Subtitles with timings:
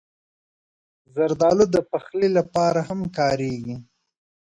[1.13, 3.77] زردالو د پخلي لپاره هم کارېږي.